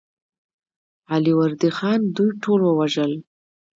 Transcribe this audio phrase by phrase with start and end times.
[1.11, 3.13] علي وردي خان دوی ټول ووژل.